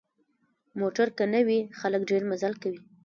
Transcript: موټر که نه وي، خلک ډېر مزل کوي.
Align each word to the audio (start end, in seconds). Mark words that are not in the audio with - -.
موټر 0.79 1.07
که 1.17 1.23
نه 1.33 1.41
وي، 1.47 1.59
خلک 1.79 2.01
ډېر 2.09 2.21
مزل 2.29 2.53
کوي. 2.61 2.79